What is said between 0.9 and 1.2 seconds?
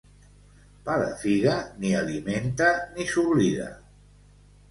de